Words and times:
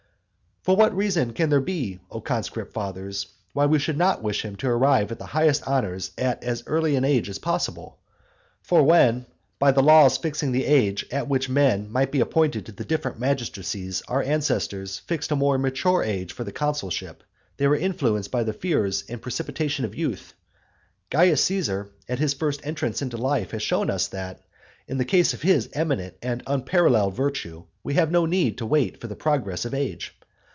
For 0.63 0.75
what 0.75 0.95
reason 0.95 1.33
can 1.33 1.49
there 1.49 1.59
be, 1.59 1.99
O 2.11 2.21
conscript 2.21 2.71
fathers, 2.71 3.25
why 3.53 3.65
we 3.65 3.79
should 3.79 3.97
not 3.97 4.21
wish 4.21 4.45
him 4.45 4.55
to 4.57 4.67
arrive 4.69 5.11
at 5.11 5.17
the 5.17 5.25
highest 5.25 5.63
honours 5.65 6.11
at 6.19 6.43
as 6.43 6.61
early 6.67 6.95
an 6.95 7.03
age 7.03 7.29
as 7.29 7.39
possible? 7.39 7.97
For 8.61 8.83
when, 8.83 9.25
by 9.57 9.71
the 9.71 9.81
laws 9.81 10.17
fixing 10.19 10.51
the 10.51 10.65
age 10.67 11.03
at 11.09 11.27
which 11.27 11.49
men 11.49 11.91
might 11.91 12.11
be 12.11 12.19
appointed 12.19 12.67
to 12.67 12.71
the 12.73 12.85
different 12.85 13.17
magistracies 13.19 14.03
our 14.07 14.21
ancestors 14.21 14.99
fixed 14.99 15.31
a 15.31 15.35
more 15.35 15.57
mature 15.57 16.03
age 16.03 16.31
for 16.31 16.43
the 16.43 16.51
consulship, 16.51 17.23
they 17.57 17.65
were 17.65 17.75
influenced 17.75 18.29
by 18.29 18.45
fears 18.45 19.01
of 19.01 19.07
the 19.07 19.17
precipitation 19.17 19.83
of 19.83 19.95
youth, 19.95 20.35
Caius 21.09 21.43
Caesar, 21.43 21.89
at 22.07 22.19
his 22.19 22.35
first 22.35 22.61
entrance 22.63 23.01
into 23.01 23.17
life, 23.17 23.49
has 23.49 23.63
shown 23.63 23.89
us 23.89 24.05
that, 24.09 24.41
in 24.87 24.99
the 24.99 25.05
case 25.05 25.33
of 25.33 25.41
his 25.41 25.71
eminent 25.73 26.13
and 26.21 26.43
unparalleled 26.45 27.15
virtue, 27.15 27.63
we 27.83 27.95
have 27.95 28.11
no 28.11 28.27
need 28.27 28.59
to 28.59 28.65
wait 28.67 29.01
for 29.01 29.07
the 29.07 29.15
progress 29.15 29.65
of 29.65 29.73
age. 29.73 30.15